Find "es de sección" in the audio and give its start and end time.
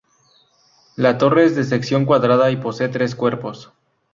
1.45-2.05